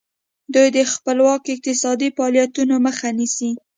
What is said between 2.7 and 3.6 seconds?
مخه نیسي.